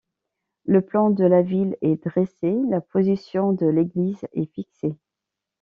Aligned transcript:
Le 0.65 0.81
plan 0.81 1.11
de 1.11 1.25
la 1.25 1.43
ville 1.43 1.77
est 1.83 2.03
dressé, 2.03 2.57
la 2.69 2.81
position 2.81 3.53
de 3.53 3.67
l'église 3.67 4.25
est 4.33 4.51
fixée. 4.51 4.95